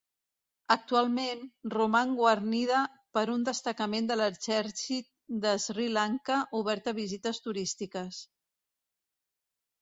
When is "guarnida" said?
2.19-2.79